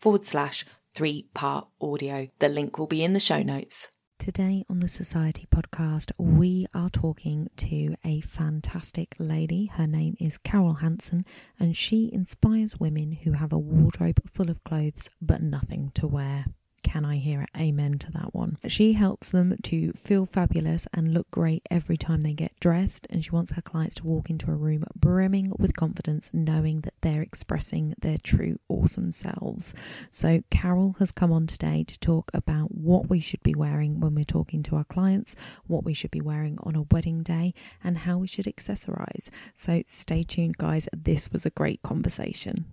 [0.00, 0.64] forward slash
[0.94, 2.28] three part audio.
[2.38, 3.90] The link will be in the show notes.
[4.18, 9.66] Today on the Society podcast, we are talking to a fantastic lady.
[9.72, 11.24] Her name is Carol Hanson,
[11.58, 16.44] and she inspires women who have a wardrobe full of clothes but nothing to wear.
[16.90, 18.58] Can I hear an amen to that one?
[18.66, 23.24] She helps them to feel fabulous and look great every time they get dressed, and
[23.24, 27.22] she wants her clients to walk into a room brimming with confidence, knowing that they're
[27.22, 29.72] expressing their true awesome selves.
[30.10, 34.16] So, Carol has come on today to talk about what we should be wearing when
[34.16, 35.36] we're talking to our clients,
[35.68, 39.30] what we should be wearing on a wedding day, and how we should accessorize.
[39.54, 40.88] So, stay tuned, guys.
[40.92, 42.66] This was a great conversation.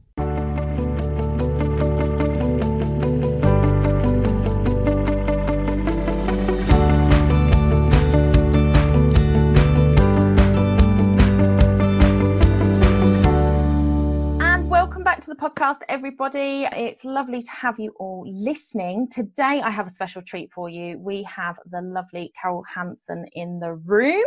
[15.27, 16.65] To the podcast, everybody.
[16.71, 19.09] It's lovely to have you all listening.
[19.09, 20.97] Today, I have a special treat for you.
[20.99, 24.23] We have the lovely Carol Hanson in the room,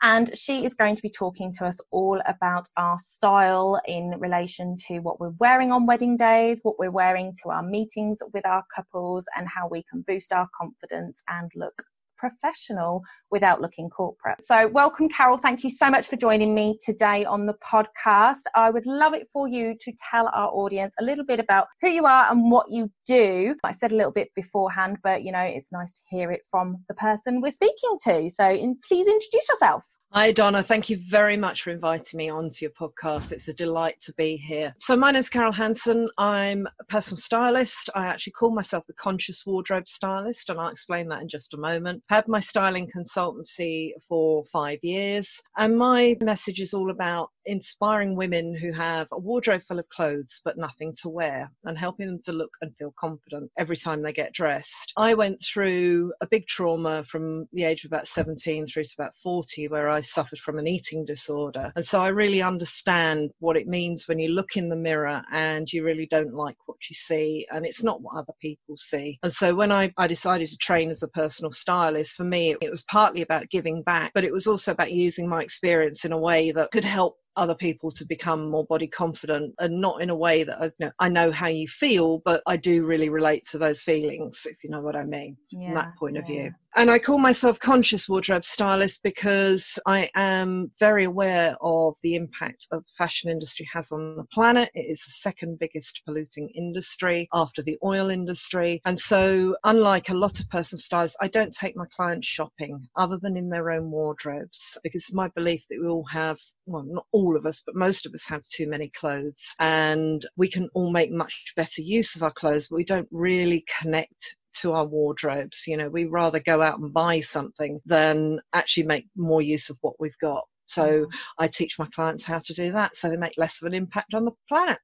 [0.00, 4.78] and she is going to be talking to us all about our style in relation
[4.86, 8.64] to what we're wearing on wedding days, what we're wearing to our meetings with our
[8.74, 11.82] couples, and how we can boost our confidence and look
[12.18, 14.42] professional without looking corporate.
[14.42, 15.38] So, welcome, Carol.
[15.38, 18.42] Thank you so much for joining me today on the podcast.
[18.54, 21.88] I would love it for you to tell our audience a little bit about who
[21.88, 23.54] you are and what you do.
[23.64, 26.84] I said a little bit beforehand, but you know, it's nice to hear it from
[26.88, 28.30] the person we're speaking to.
[28.30, 29.84] So, please introduce yourself.
[30.12, 30.62] Hi, Donna.
[30.62, 33.30] Thank you very much for inviting me onto your podcast.
[33.30, 34.74] It's a delight to be here.
[34.80, 36.08] So, my name's Carol Hanson.
[36.16, 37.90] I'm a personal stylist.
[37.94, 41.58] I actually call myself the conscious wardrobe stylist, and I'll explain that in just a
[41.58, 42.04] moment.
[42.08, 48.54] Had my styling consultancy for five years, and my message is all about inspiring women
[48.54, 52.32] who have a wardrobe full of clothes but nothing to wear and helping them to
[52.32, 54.92] look and feel confident every time they get dressed.
[54.96, 59.16] I went through a big trauma from the age of about 17 through to about
[59.16, 61.72] 40 where I suffered from an eating disorder.
[61.74, 65.72] And so I really understand what it means when you look in the mirror and
[65.72, 69.18] you really don't like what you see and it's not what other people see.
[69.22, 72.58] And so when I, I decided to train as a personal stylist, for me, it,
[72.60, 76.12] it was partly about giving back, but it was also about using my experience in
[76.12, 80.10] a way that could help other people to become more body confident and not in
[80.10, 83.08] a way that I you know, I know how you feel, but I do really
[83.08, 86.20] relate to those feelings, if you know what I mean, yeah, from that point yeah.
[86.20, 86.52] of view.
[86.76, 92.66] And I call myself conscious wardrobe stylist because I am very aware of the impact
[92.70, 94.70] of the fashion industry has on the planet.
[94.74, 98.80] It is the second biggest polluting industry after the oil industry.
[98.84, 103.18] And so, unlike a lot of personal stylists, I don't take my clients shopping other
[103.20, 106.38] than in their own wardrobes because it's my belief that we all have
[106.68, 109.54] well, not all of us, but most of us have too many clothes.
[109.58, 113.64] And we can all make much better use of our clothes, but we don't really
[113.80, 115.64] connect to our wardrobes.
[115.66, 119.78] You know, we rather go out and buy something than actually make more use of
[119.80, 120.44] what we've got.
[120.66, 121.06] So mm.
[121.38, 124.14] I teach my clients how to do that so they make less of an impact
[124.14, 124.78] on the planet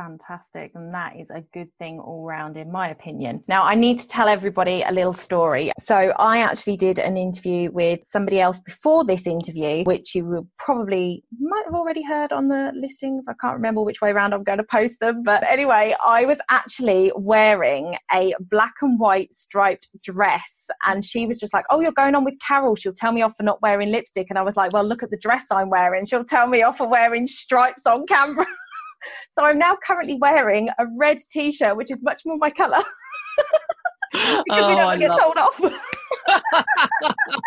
[0.00, 3.44] fantastic and that is a good thing all round in my opinion.
[3.48, 5.72] Now i need to tell everybody a little story.
[5.78, 10.48] So i actually did an interview with somebody else before this interview which you will
[10.58, 13.26] probably might have already heard on the listings.
[13.28, 15.22] I can't remember which way around i'm going to post them.
[15.22, 21.38] But anyway i was actually wearing a black and white striped dress and she was
[21.38, 22.74] just like oh you're going on with carol.
[22.74, 24.28] She'll tell me off for not wearing lipstick.
[24.30, 26.06] And i was like well look at the dress i'm wearing.
[26.06, 28.46] She'll tell me off for wearing stripes on camera
[29.32, 32.82] so I'm now currently wearing a red t-shirt, which is much more my colour.
[34.12, 35.60] because oh, we don't I get told off.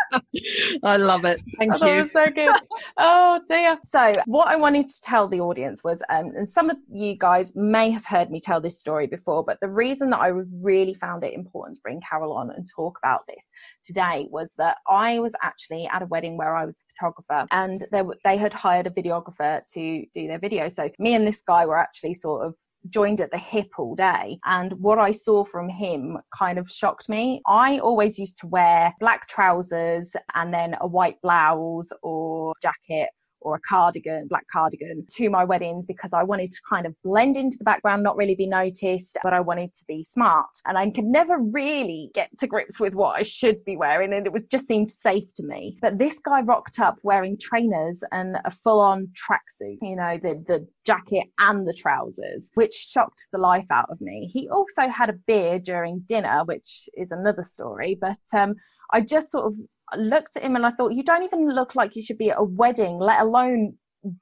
[0.83, 1.41] I love it.
[1.57, 2.01] Thank you.
[2.01, 2.53] was so good.
[2.97, 3.77] Oh dear.
[3.83, 7.55] So, what I wanted to tell the audience was, um, and some of you guys
[7.55, 11.23] may have heard me tell this story before, but the reason that I really found
[11.23, 13.51] it important to bring Carol on and talk about this
[13.83, 17.85] today was that I was actually at a wedding where I was the photographer, and
[17.91, 20.67] they they had hired a videographer to do their video.
[20.69, 22.55] So, me and this guy were actually sort of
[22.89, 24.39] joined at the hip all day.
[24.45, 27.41] And what I saw from him kind of shocked me.
[27.47, 33.09] I always used to wear black trousers and then a white blouse or jacket
[33.43, 37.37] or a cardigan, black cardigan, to my weddings because I wanted to kind of blend
[37.37, 40.49] into the background, not really be noticed, but I wanted to be smart.
[40.65, 44.25] And I could never really get to grips with what I should be wearing, and
[44.25, 45.77] it was just seemed safe to me.
[45.81, 50.43] But this guy rocked up wearing trainers and a full on tracksuit, you know, the,
[50.47, 54.29] the jacket and the trousers, which shocked the life out of me.
[54.31, 58.55] He also had a beer during dinner, which is another story, but um,
[58.91, 59.55] I just sort of
[59.99, 62.39] looked at him and I thought, you don't even look like you should be at
[62.39, 63.77] a wedding, let alone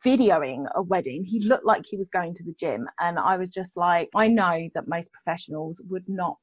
[0.05, 1.23] videoing a wedding.
[1.25, 2.87] He looked like he was going to the gym.
[2.99, 6.37] And I was just like, I know that most professionals would not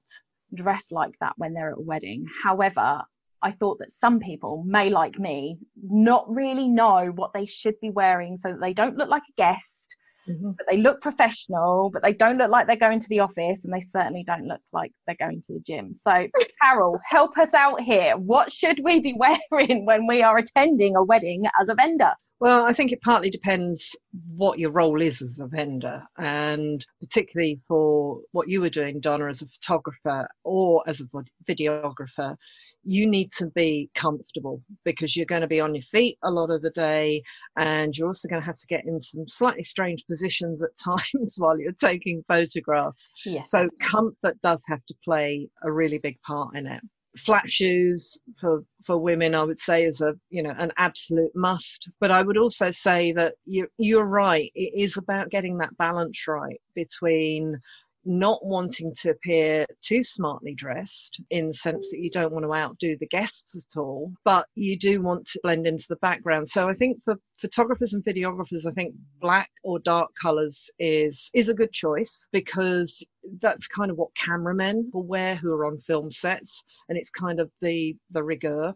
[0.55, 2.27] dress like that when they're at a wedding.
[2.43, 3.03] However,
[3.41, 7.91] I thought that some people may, like me, not really know what they should be
[7.91, 9.95] wearing so that they don't look like a guest
[10.29, 10.51] mm-hmm.
[10.57, 13.73] but they look professional, but they don't look like they're going to the office, and
[13.73, 15.95] they certainly don't look like they're going to the gym.
[15.95, 16.29] So,
[16.63, 18.17] Carol, help us out here.
[18.17, 19.15] What should we be
[19.51, 22.13] wearing when we are attending a wedding as a vendor?
[22.41, 23.97] Well, I think it partly depends
[24.37, 29.27] what your role is as a vendor, and particularly for what you were doing, Donna,
[29.27, 31.09] as a photographer or as a
[31.51, 32.37] videographer,
[32.85, 36.51] you need to be comfortable because you're going to be on your feet a lot
[36.51, 37.23] of the day
[37.57, 41.37] and you're also going to have to get in some slightly strange positions at times
[41.39, 43.09] while you're taking photographs.
[43.25, 43.51] Yes.
[43.51, 46.81] So comfort does have to play a really big part in it.
[47.17, 51.89] Flat shoes for, for women, I would say, is a you know an absolute must.
[51.99, 54.53] But I would also say that you you're right.
[54.55, 57.59] It is about getting that balance right between
[58.09, 62.55] not wanting to appear too smartly dressed in the sense that you don't want to
[62.55, 66.49] outdo the guests at all, but you do want to blend into the background.
[66.49, 71.51] So I think for photographers and videographers, I think black or dark colors is is
[71.51, 73.07] a good choice because
[73.43, 77.39] that's kind of what cameramen will wear who are on film sets, and it's kind
[77.41, 78.75] of the the rigueur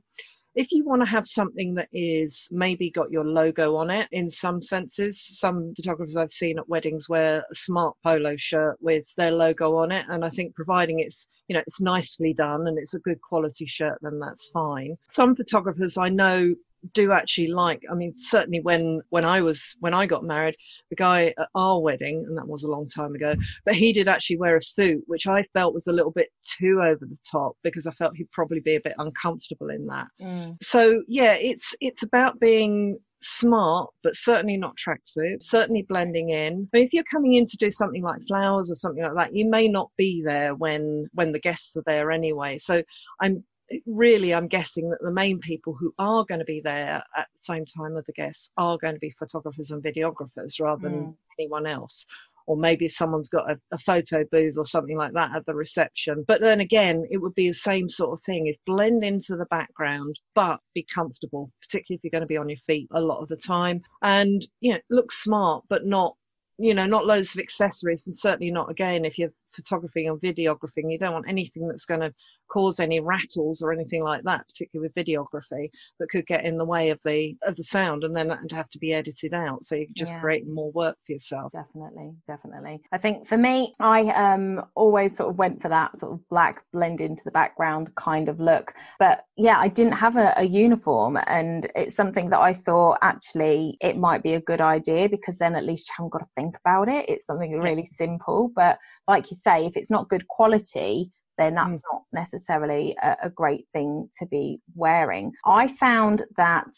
[0.55, 4.29] if you want to have something that is maybe got your logo on it in
[4.29, 9.31] some senses, some photographers I've seen at weddings wear a smart polo shirt with their
[9.31, 10.05] logo on it.
[10.09, 13.67] And I think providing it's, you know, it's nicely done and it's a good quality
[13.67, 14.97] shirt, then that's fine.
[15.09, 16.55] Some photographers I know
[16.93, 20.57] do actually like i mean certainly when when i was when i got married
[20.91, 23.35] the guy at our wedding and that was a long time ago
[23.65, 26.81] but he did actually wear a suit which i felt was a little bit too
[26.83, 30.57] over the top because i felt he'd probably be a bit uncomfortable in that mm.
[30.63, 36.69] so yeah it's it's about being smart, but certainly not tracksuit, certainly blending in.
[36.73, 39.49] But if you're coming in to do something like flowers or something like that, you
[39.49, 42.59] may not be there when when the guests are there anyway.
[42.59, 42.83] So
[43.21, 43.45] I'm
[43.87, 47.43] really i'm guessing that the main people who are going to be there at the
[47.43, 51.15] same time as the guests are going to be photographers and videographers rather than mm.
[51.39, 52.07] anyone else.
[52.49, 56.25] Or maybe someone's got a, a, photo booth or something like that at the reception.
[56.27, 58.49] But then again it would be the same sort of thing.
[58.49, 62.49] Is blend into the background but be comfortable particularly if you're going to be on
[62.49, 63.81] your feet a lot of the time.
[64.03, 66.17] And you know look smart but not
[66.59, 70.91] you know not loads of accessories and certainly not again if you're photography or videographing
[70.91, 72.13] you don't want anything that's going to
[72.53, 76.65] cause any rattles or anything like that, particularly with videography, that could get in the
[76.65, 79.65] way of the of the sound, and then would have to be edited out.
[79.65, 80.21] So you're just yeah.
[80.21, 81.53] create more work for yourself.
[81.53, 82.81] Definitely, definitely.
[82.93, 86.63] I think for me, I um always sort of went for that sort of black
[86.73, 88.75] blend into the background kind of look.
[88.99, 93.79] But yeah, I didn't have a, a uniform, and it's something that I thought actually
[93.81, 96.57] it might be a good idea because then at least you haven't got to think
[96.65, 97.09] about it.
[97.09, 98.53] It's something really simple.
[98.55, 98.79] But
[99.09, 101.93] like you say, if it's not good quality, then that's mm.
[101.93, 105.33] not necessarily a, a great thing to be wearing.
[105.47, 106.75] I found that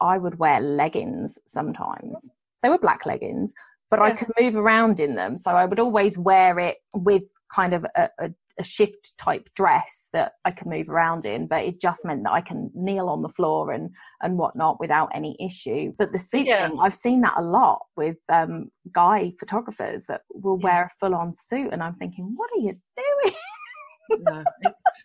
[0.00, 2.28] I would wear leggings sometimes.
[2.62, 3.52] They were black leggings,
[3.90, 4.00] but.
[4.00, 5.38] I could move around in them.
[5.38, 7.22] So I would always wear it with
[7.54, 11.64] kind of a, a, a, shift type dress that I could move around in, but
[11.64, 13.90] it just meant that I can kneel on the floor and
[14.22, 15.92] and whatnot without any issue.
[15.98, 16.68] But the suit yeah.
[16.68, 20.64] thing, I've seen that a lot with um, guy photographers that will yeah.
[20.64, 23.34] wear a full on suit, and I'm thinking, what are you doing?
[24.20, 24.44] no,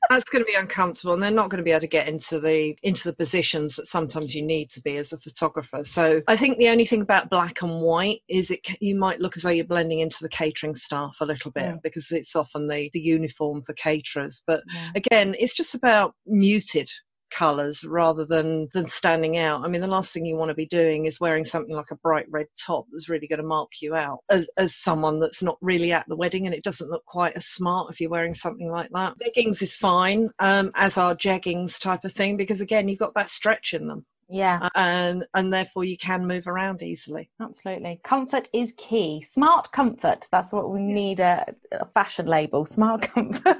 [0.10, 2.40] that's going to be uncomfortable, and they're not going to be able to get into
[2.40, 5.84] the into the positions that sometimes you need to be as a photographer.
[5.84, 9.36] So I think the only thing about black and white is it you might look
[9.36, 11.76] as though you're blending into the catering staff a little bit yeah.
[11.84, 14.44] because it's often the the uniform for caterers.
[14.46, 14.92] But yeah.
[14.96, 16.90] again, it's just about muted
[17.36, 19.64] colors rather than than standing out.
[19.64, 21.98] I mean the last thing you want to be doing is wearing something like a
[21.98, 25.58] bright red top that's really going to mark you out as, as someone that's not
[25.62, 28.72] really at the wedding and it doesn't look quite as smart if you're wearing something
[28.72, 29.16] like that.
[29.20, 33.30] Leggings is fine um, as are jeggings type of thing because again you've got that
[33.30, 34.06] stretch in them.
[34.30, 34.70] Yeah.
[34.74, 37.30] And and therefore you can move around easily.
[37.40, 38.00] Absolutely.
[38.04, 39.22] Comfort is key.
[39.22, 40.28] Smart comfort.
[40.32, 42.66] That's what we need a, a fashion label.
[42.66, 43.58] Smart comfort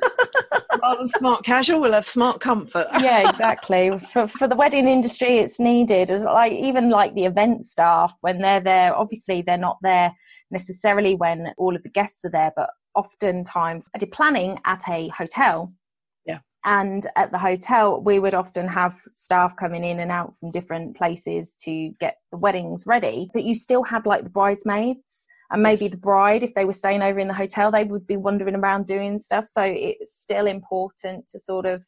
[0.86, 2.88] Rather than smart casual, we'll have smart comfort.
[3.02, 3.98] yeah, exactly.
[4.14, 6.12] For for the wedding industry, it's needed.
[6.12, 8.96] As like even like the event staff when they're there.
[8.96, 10.14] Obviously, they're not there
[10.52, 15.08] necessarily when all of the guests are there, but oftentimes I did planning at a
[15.10, 15.74] hotel.
[16.26, 16.40] Yeah.
[16.64, 20.96] And at the hotel, we would often have staff coming in and out from different
[20.96, 23.30] places to get the weddings ready.
[23.34, 25.92] But you still had like the bridesmaids and maybe Yes.
[25.92, 28.86] the bride if they were staying over in the hotel they would be wandering around
[28.88, 29.48] doing stuff.
[29.48, 31.86] So it's still important to sort of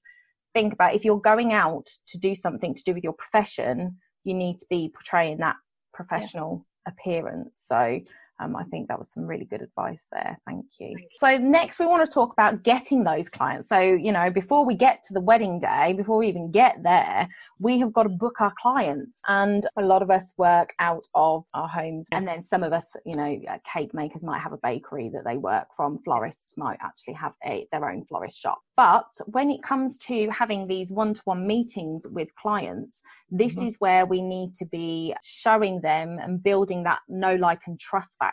[0.53, 4.33] think about if you're going out to do something to do with your profession you
[4.33, 5.55] need to be portraying that
[5.93, 7.61] professional appearance.
[7.65, 8.01] So
[8.39, 10.39] um, I think that was some really good advice there.
[10.45, 10.87] Thank you.
[10.87, 11.07] Thank you.
[11.17, 13.67] So, next, we want to talk about getting those clients.
[13.67, 17.27] So, you know, before we get to the wedding day, before we even get there,
[17.59, 19.21] we have got to book our clients.
[19.27, 22.07] And a lot of us work out of our homes.
[22.11, 25.25] And then some of us, you know, uh, cake makers might have a bakery that
[25.25, 28.59] they work from, florists might actually have a, their own florist shop.
[28.75, 33.01] But when it comes to having these one to one meetings with clients,
[33.31, 33.65] this Mhm.
[33.65, 38.17] is where we need to be showing them and building that know, like, and trust
[38.19, 38.26] factor.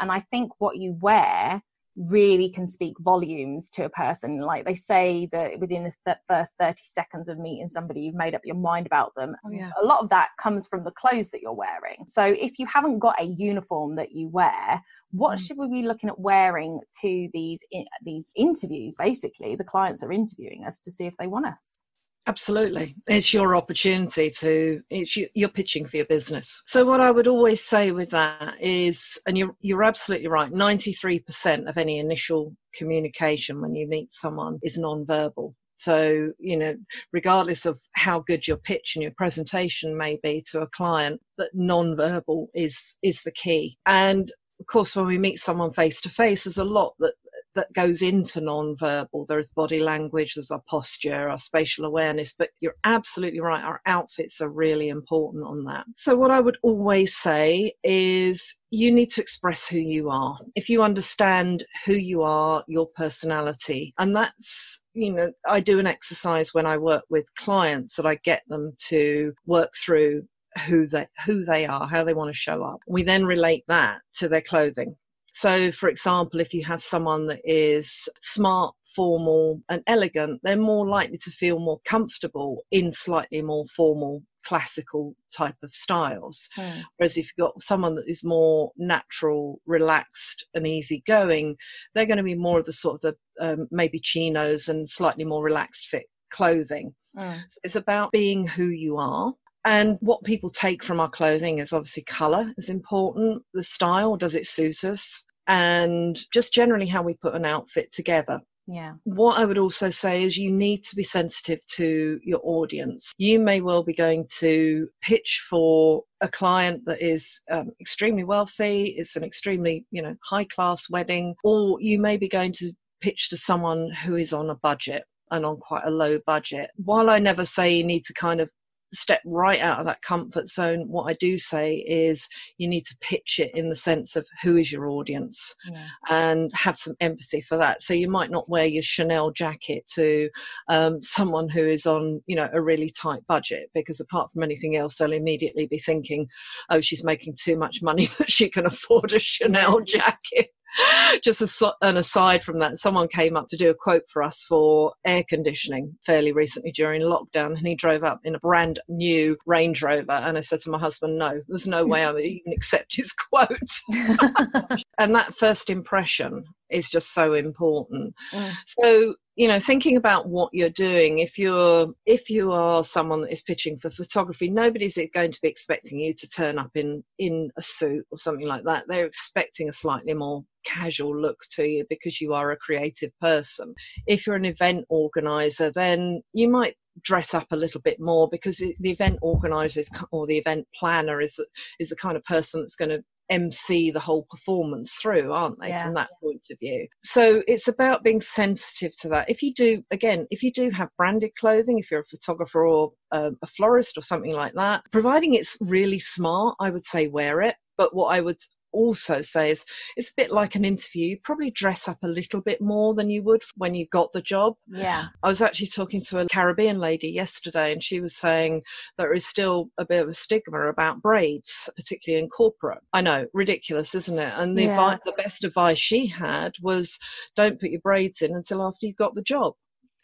[0.00, 1.62] And I think what you wear
[1.96, 4.40] really can speak volumes to a person.
[4.40, 8.34] Like they say that within the th- first 30 seconds of meeting somebody, you've made
[8.34, 9.36] up your mind about them.
[9.46, 9.70] Oh, yeah.
[9.80, 12.04] A lot of that comes from the clothes that you're wearing.
[12.06, 14.82] So if you haven't got a uniform that you wear,
[15.12, 15.46] what Mm.
[15.46, 18.96] should we be looking at wearing to these in- these interviews?
[18.98, 21.84] Basically, the clients are interviewing us to see if they want us.
[22.26, 22.96] Absolutely.
[23.06, 26.62] It's your opportunity to, it's you, you're pitching for your business.
[26.64, 31.68] So what I would always say with that is, and you're, you're absolutely right, 93%
[31.68, 35.54] of any initial communication when you meet someone is non-verbal.
[35.76, 36.76] So, you know,
[37.12, 41.50] regardless of how good your pitch and your presentation may be to a client, that
[41.52, 43.76] non-verbal is, is the key.
[43.84, 47.14] And of course, when we meet someone face to face, there's a lot that
[47.54, 49.26] that goes into non-verbal.
[49.28, 52.34] There's body language, there's our posture, our spatial awareness.
[52.36, 53.62] But you're absolutely right.
[53.62, 55.86] Our outfits are really important on that.
[55.94, 60.36] So what I would always say is you need to express who you are.
[60.54, 65.86] If you understand who you are, your personality, and that's you know, I do an
[65.86, 70.22] exercise when I work with clients that I get them to work through
[70.66, 72.78] who they who they are, how they want to show up.
[72.86, 74.96] We then relate that to their clothing.
[75.34, 80.86] So, for example, if you have someone that is smart, formal, and elegant, they're more
[80.86, 86.48] likely to feel more comfortable in slightly more formal, classical type of styles.
[86.96, 91.56] Whereas if you've got someone that is more natural, relaxed, and easygoing,
[91.94, 95.24] they're going to be more of the sort of the um, maybe chinos and slightly
[95.24, 96.94] more relaxed fit clothing.
[97.18, 97.40] Mm.
[97.48, 99.32] So it's about being who you are.
[99.64, 103.42] And what people take from our clothing is obviously colour is important.
[103.54, 105.24] The style, does it suit us?
[105.46, 108.40] And just generally how we put an outfit together.
[108.66, 108.94] Yeah.
[109.04, 113.12] What I would also say is you need to be sensitive to your audience.
[113.18, 118.94] You may well be going to pitch for a client that is um, extremely wealthy,
[118.96, 123.28] it's an extremely, you know, high class wedding, or you may be going to pitch
[123.28, 126.70] to someone who is on a budget and on quite a low budget.
[126.76, 128.48] While I never say you need to kind of
[128.94, 132.96] step right out of that comfort zone, what I do say is you need to
[133.00, 135.86] pitch it in the sense of who is your audience Yeah.
[136.08, 137.82] and have some empathy for that.
[137.82, 140.30] So you might not wear your Chanel jacket to
[140.68, 144.76] um, someone who is on, you know, a really tight budget because apart from anything
[144.76, 146.26] else, they'll immediately be thinking,
[146.70, 150.50] "Oh, she's making too much money that she can afford a Chanel jacket."
[151.22, 154.44] Just as an aside from that, someone came up to do a quote for us
[154.48, 159.36] for air conditioning fairly recently during lockdown, and he drove up in a brand new
[159.46, 160.12] Range Rover.
[160.12, 163.12] And I said to my husband, "No, there's no way I would even accept his
[163.30, 163.48] quote."
[164.98, 168.52] and that first impression is just so important Mm.
[168.66, 173.32] so you know thinking about what you're doing if you're if you are someone that
[173.32, 177.50] is pitching for photography nobody's going to be expecting you to turn up in in
[177.56, 178.84] a suit or something like that.
[178.88, 183.74] They're expecting a slightly more casual look to you because you are a creative person.
[184.06, 188.58] If you're an event organizer then you might dress up a little bit more because
[188.58, 191.40] the event organizer or the event planner is
[191.78, 195.68] is the kind of person that's going to MC the whole performance through, aren't they,
[195.68, 195.84] Yeah.
[195.84, 196.86] from that point of view?
[197.02, 199.30] So it's about being sensitive to that.
[199.30, 202.92] If you do, again, if you do have branded clothing, if you're a photographer or
[203.12, 207.40] um, a florist or something like that, providing it's really smart, I would say wear
[207.40, 207.56] it.
[207.76, 208.38] But what I would
[208.74, 209.64] also say is
[209.96, 211.06] it's a bit like an interview.
[211.06, 214.20] You probably dress up a little bit more than you would when you got the
[214.20, 214.56] job.
[214.68, 215.06] yeah.
[215.22, 218.62] I was actually talking to a Caribbean lady yesterday, and she was saying
[218.98, 222.80] there is still a bit of a stigma about braids, particularly in corporate.
[222.92, 224.32] I know, ridiculous, isn't it?
[224.36, 224.76] And the, Yeah.
[224.76, 226.98] advi- the best advice she had was
[227.36, 229.54] don't put your braids in until after you've got the job.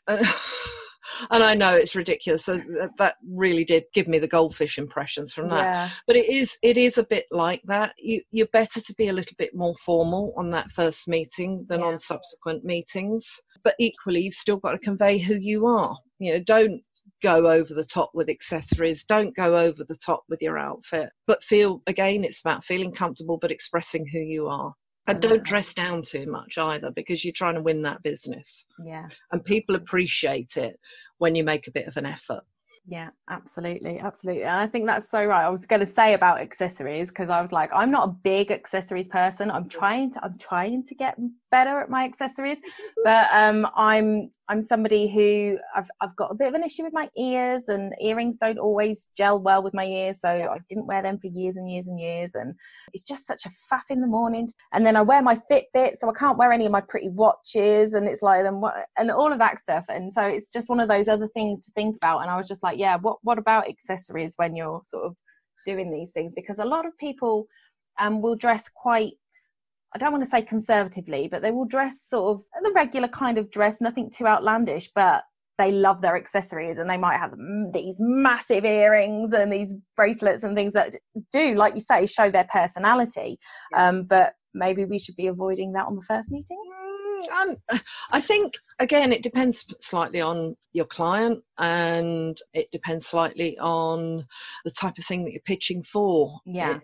[1.31, 2.45] and I know it's ridiculous.
[2.45, 2.59] So
[2.99, 5.65] that really did give me the goldfish impressions from that.
[5.65, 5.89] Yeah.
[6.07, 7.95] But it is it is a bit like that.
[7.99, 11.81] You you're better to be a little bit more formal on that first meeting than
[11.81, 11.87] yeah.
[11.87, 13.41] on subsequent meetings.
[13.63, 15.97] But equally, you've still got to convey who you are.
[16.19, 16.83] You know, don't
[17.23, 19.05] go over the top with accessories.
[19.05, 21.11] Don't go over the top with your outfit.
[21.27, 24.75] But feel again, it's about feeling comfortable but expressing who you are.
[25.11, 28.67] And don't dress down too much either because you're trying to win that business.
[28.85, 29.07] Yeah.
[29.33, 30.79] And people appreciate it
[31.19, 32.43] when you make a bit of an effort.
[32.87, 34.45] Yeah, absolutely, absolutely.
[34.45, 35.45] And I think that's so right.
[35.45, 38.51] I was going to say about accessories because I was like, I'm not a big
[38.51, 39.51] accessories person.
[39.51, 39.71] I'm mm.
[39.71, 41.17] trying to, I'm trying to get
[41.51, 42.61] better at my accessories,
[43.05, 46.93] but um, I'm I'm somebody who I've I've got a bit of an issue with
[46.93, 51.03] my ears, and earrings don't always gel well with my ears, so I didn't wear
[51.03, 52.55] them for years and years and years, and
[52.93, 54.49] it's just such a faff in the morning.
[54.73, 57.95] And then I wear my Fitbit, so I can't wear any of my pretty watches,
[57.95, 60.81] and it's like then what and all of that stuff, and so it's just one
[60.81, 62.21] of those other things to think about.
[62.21, 65.17] And I was just like, yeah, what what about accessories when you're sort of
[65.67, 66.33] doing these things?
[66.35, 67.47] Because a lot of people
[67.99, 69.15] um, will dress quite
[69.95, 73.39] I don't want to say conservatively, but they will dress sort of the regular kind
[73.39, 75.25] of dress, nothing too outlandish, but
[75.59, 77.35] they love their accessories and they might have
[77.73, 80.97] these massive earrings and these bracelets and things that
[81.33, 83.39] do, like you say, show their personality.
[83.73, 83.89] Yeah.
[83.89, 86.57] Um, but maybe we should be avoiding that on the first meeting.
[87.29, 87.57] Um,
[88.11, 94.25] I think again, it depends slightly on your client and it depends slightly on
[94.65, 96.79] the type of thing that you're pitching for yeah.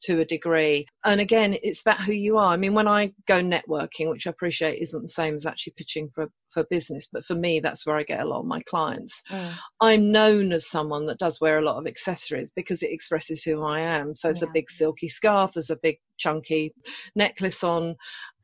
[0.00, 0.86] to a degree.
[1.04, 2.52] And again it's about who you are.
[2.52, 6.10] I mean when i go networking which i appreciate isn't the same as actually pitching
[6.14, 9.22] for for business but for me that's where i get a lot of my clients.
[9.30, 9.52] Mm.
[9.80, 13.62] i'm known as someone that does wear a lot of accessories because it expresses who
[13.62, 14.16] i am.
[14.16, 14.48] So it's yeah.
[14.48, 16.72] a big silky scarf there's a big chunky
[17.14, 17.96] necklace on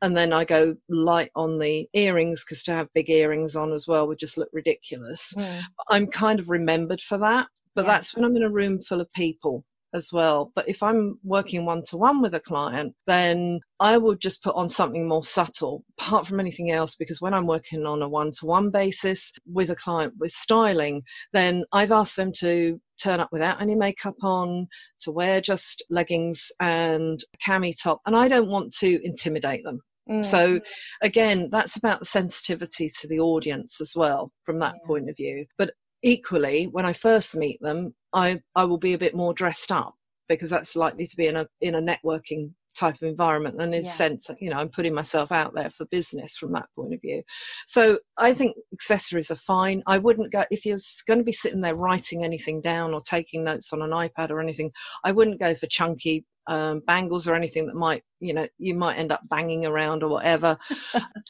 [0.03, 3.87] and then i go light on the earrings because to have big earrings on as
[3.87, 5.33] well would just look ridiculous.
[5.35, 5.61] Mm.
[5.89, 7.93] I'm kind of remembered for that, but yeah.
[7.93, 10.51] that's when I'm in a room full of people as well.
[10.55, 14.55] But if I'm working one to one with a client, then I will just put
[14.55, 18.31] on something more subtle, apart from anything else, because when I'm working on a one
[18.39, 23.29] to one basis with a client with styling, then I've asked them to turn up
[23.31, 24.67] without any makeup on,
[25.01, 28.01] to wear just leggings and a cami top.
[28.05, 29.79] And I don't want to intimidate them.
[30.09, 30.23] Mm.
[30.23, 30.59] So
[31.01, 34.87] again, that's about the sensitivity to the audience as well from that yeah.
[34.87, 35.45] point of view.
[35.57, 39.71] But equally, when I first meet them, I, I will be a bit more dressed
[39.71, 39.95] up
[40.29, 43.83] because that's likely to be in a in a networking type of environment and in
[43.83, 43.89] yeah.
[43.89, 47.21] sense you know i'm putting myself out there for business from that point of view
[47.67, 51.61] so i think accessories are fine i wouldn't go if you're going to be sitting
[51.61, 54.71] there writing anything down or taking notes on an ipad or anything
[55.03, 58.97] i wouldn't go for chunky um, bangles or anything that might you know you might
[58.97, 60.57] end up banging around or whatever.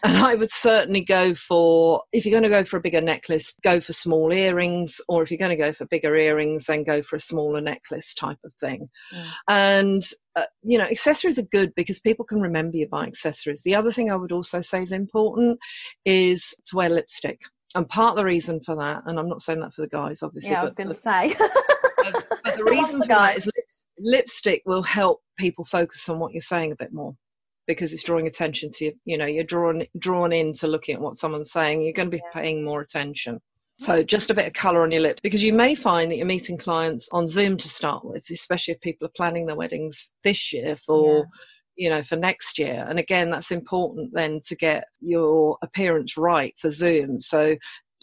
[0.05, 3.55] And i would certainly go for if you're going to go for a bigger necklace
[3.63, 7.01] go for small earrings or if you're going to go for bigger earrings then go
[7.01, 8.89] for a smaller necklace type of thing.
[9.13, 9.31] Mm.
[9.47, 10.03] and
[10.35, 13.63] uh, you know accessories are good because people can remember you by accessories.
[13.63, 15.57] The other thing i would also say is important
[16.05, 17.39] is to wear lipstick.
[17.75, 20.21] And part of the reason for that and i'm not saying that for the guys
[20.21, 21.33] obviously yeah i was going to say.
[22.43, 23.49] but, the reason for that is
[24.03, 27.15] lipstick will help people focus on what you're saying a bit more
[27.67, 31.15] because it's drawing attention to you you know you're drawn drawn into looking at what
[31.15, 31.81] someone's saying.
[31.81, 33.39] You're going to be paying more attention.
[33.79, 36.25] So just a bit of color on your lips because you may find that you're
[36.25, 40.53] meeting clients on zoom to start with especially if people are planning their weddings this
[40.53, 41.23] year for yeah.
[41.75, 42.85] you know for next year.
[42.87, 47.19] And again that's important then to get your appearance right for zoom.
[47.19, 47.57] So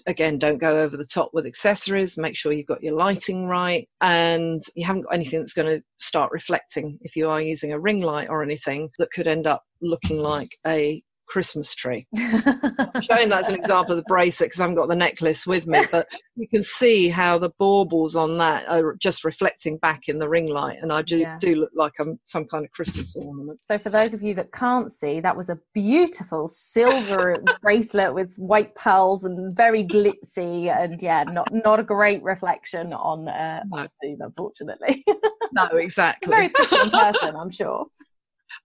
[0.07, 2.19] again, don't go over the top with accessories.
[2.19, 5.85] Make sure you've got your lighting right and you haven't got anything that's going to
[5.99, 9.63] start reflecting if you are using a ring light or anything that could end up
[9.81, 12.07] looking like a Christmas tree.
[12.17, 15.47] I'm showing that as an example of the bracelet because I haven't got the necklace
[15.47, 20.09] with me, but you can see how the baubles on that are just reflecting back
[20.09, 21.39] in the ring light, and I do yeah.
[21.39, 23.61] do look like I'm some kind of Christmas ornament.
[23.71, 28.35] So, for those of you that can't see, that was a beautiful silver bracelet with
[28.37, 33.87] white pearls and very glitzy, and yeah, not not a great reflection on uh, no.
[34.05, 35.05] Zoom, unfortunately.
[35.53, 36.31] no, exactly.
[36.31, 37.87] very pretty person, I'm sure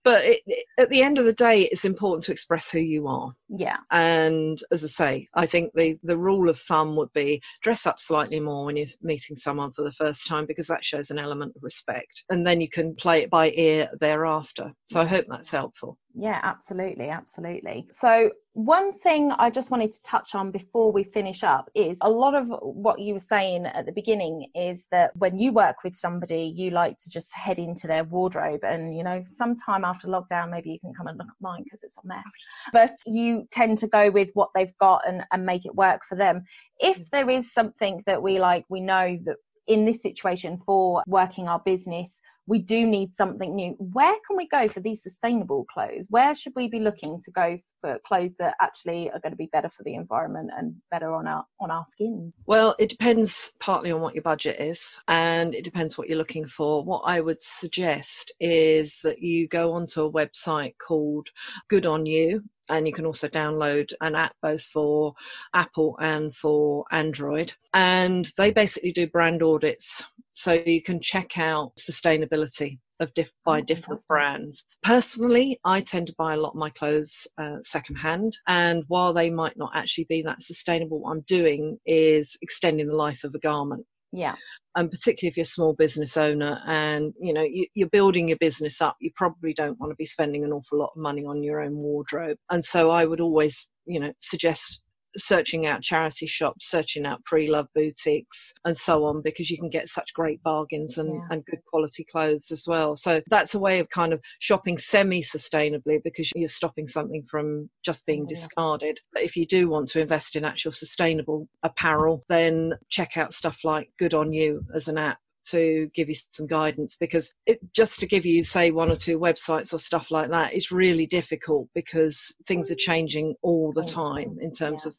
[0.04, 3.34] but it, at the end of the day it's important to express who you are
[3.48, 3.76] yeah.
[3.90, 8.00] And as i say i think the the rule of thumb would be dress up
[8.00, 11.52] slightly more when you're meeting someone for the first time because that shows an element
[11.54, 12.24] of respect.
[12.30, 14.72] And then you can play it by ear thereafter.
[14.86, 15.98] So i hope that's helpful.
[16.14, 17.86] Yeah absolutely absolutely.
[17.90, 22.08] So one thing I just wanted to touch on before we finish up is a
[22.08, 25.94] lot of what you were saying at the beginning is that when you work with
[25.94, 28.64] somebody, you like to just head into their wardrobe.
[28.64, 31.82] And, you know, sometime after lockdown, maybe you can come and look at mine because
[31.82, 32.24] it's a mess.
[32.72, 36.02] But you do tend to go with what they've got and, and make it work
[36.08, 36.44] for them.
[36.78, 37.10] If mm.
[37.10, 41.60] there is something that we like, we know that in this situation for working our
[41.64, 43.74] business, we do need something new.
[43.78, 46.06] Where can we go for these sustainable clothes?
[46.08, 49.48] Where should we be looking to go for clothes that actually are going to be
[49.52, 52.36] better for the environment and better on our on our skins?
[52.46, 56.46] Well, it depends partly on what your budget is and it depends what you're looking
[56.46, 56.84] for.
[56.84, 61.28] What I would suggest is that you go onto a website called
[61.68, 65.14] Good on You and you can also download an app both for
[65.54, 67.54] Apple and for Android.
[67.74, 70.04] And they basically do brand audits.
[70.32, 74.62] So you can check out sustainability of diff- by oh, different brands.
[74.82, 79.30] Personally, I tend to buy a lot of my clothes uh, secondhand, and while they
[79.30, 83.38] might not actually be that sustainable, what I'm doing is extending the life of a
[83.38, 83.86] garment.
[84.12, 84.36] Yeah.
[84.74, 88.38] And particularly if you're a small business owner and you know you, you're building your
[88.38, 91.42] business up, you probably don't want to be spending an awful lot of money on
[91.42, 92.38] your own wardrobe.
[92.50, 94.82] And so I would always, you know, suggest
[95.16, 99.88] searching out charity shops, searching out pre-love boutiques and so on, because you can get
[99.88, 101.26] such great bargains and, yeah.
[101.30, 102.96] and good quality clothes as well.
[102.96, 108.06] So that's a way of kind of shopping semi-sustainably because you're stopping something from just
[108.06, 108.34] being yeah.
[108.34, 109.00] discarded.
[109.12, 113.60] But if you do want to invest in actual sustainable apparel, then check out stuff
[113.64, 115.18] like Good on You as an app
[115.50, 119.18] to give you some guidance because it, just to give you say one or two
[119.18, 124.36] websites or stuff like that is really difficult because things are changing all the time
[124.40, 124.90] in terms yeah.
[124.90, 124.96] of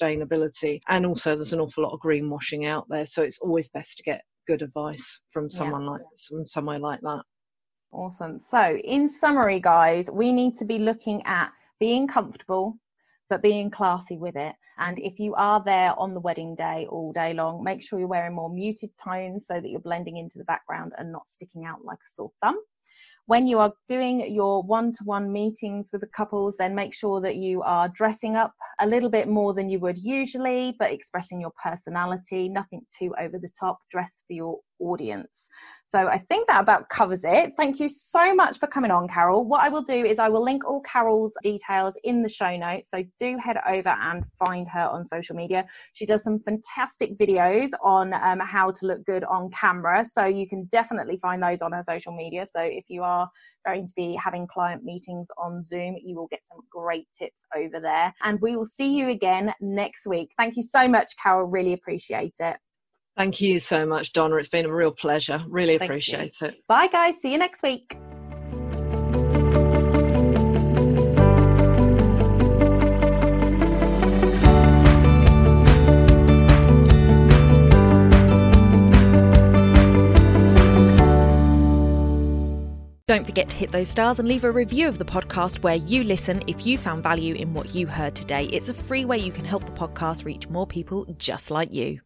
[0.00, 3.96] sustainability and also there's an awful lot of greenwashing out there so it's always best
[3.98, 5.90] to get good advice from someone yeah.
[5.90, 7.22] like from somewhere like that
[7.92, 12.78] awesome so in summary guys we need to be looking at being comfortable
[13.30, 14.54] but being classy with it.
[14.78, 18.08] And if you are there on the wedding day all day long, make sure you're
[18.08, 21.84] wearing more muted tones so that you're blending into the background and not sticking out
[21.84, 22.58] like a sore thumb.
[23.26, 27.20] When you are doing your one to one meetings with the couples, then make sure
[27.20, 31.40] that you are dressing up a little bit more than you would usually, but expressing
[31.40, 33.78] your personality, nothing too over the top.
[33.90, 35.48] Dress for your audience.
[35.86, 37.54] So I think that about covers it.
[37.56, 39.44] Thank you so much for coming on, Carol.
[39.44, 42.90] What I will do is I will link all Carol's details in the show notes.
[42.90, 45.66] So do head over and find her on social media.
[45.92, 50.04] She does some fantastic videos on um, how to look good on camera.
[50.04, 52.46] So you can definitely find those on her social media.
[52.46, 53.28] So if you are
[53.66, 57.80] going to be having client meetings on Zoom, you will get some great tips over
[57.80, 58.14] there.
[58.22, 60.30] And we will see you again next week.
[60.38, 61.48] Thank you so much, Carol.
[61.48, 62.56] Really appreciate it.
[63.20, 64.36] Thank you so much, Donna.
[64.36, 65.44] It's been a real pleasure.
[65.46, 66.46] Really Thank appreciate you.
[66.46, 66.66] it.
[66.66, 67.20] Bye, guys.
[67.20, 67.94] See you next week.
[83.06, 86.04] Don't forget to hit those stars and leave a review of the podcast where you
[86.04, 88.44] listen if you found value in what you heard today.
[88.46, 91.98] It's a free way you can help the podcast reach more people just like you.